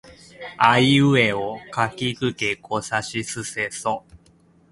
[0.57, 4.03] あいうえおかきくけこさしせそ